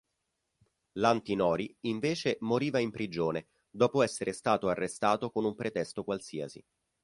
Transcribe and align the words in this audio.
L'Antinori 0.93 1.71
invece 1.81 2.37
moriva 2.39 2.79
in 2.79 2.89
prigione, 2.89 3.49
dopo 3.69 4.01
essere 4.01 4.33
stato 4.33 4.67
arrestato 4.67 5.29
con 5.29 5.45
un 5.45 5.53
pretesto 5.53 6.03
qualsiasi. 6.03 6.65